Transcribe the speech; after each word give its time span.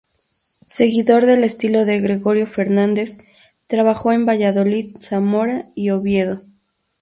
Seguidor 0.65 1.27
del 1.27 1.43
estilo 1.43 1.85
de 1.85 1.99
Gregorio 2.01 2.47
Fernández, 2.47 3.19
trabajó 3.67 4.11
en 4.11 4.25
Valladolid, 4.25 4.97
Zamora 4.99 5.67
y 5.75 5.91
Oviedo. 5.91 6.41